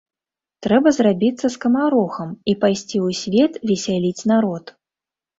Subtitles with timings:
[0.67, 4.65] Трэба зрабіцца скамарохамі і пайсці ў свет весяліць народ.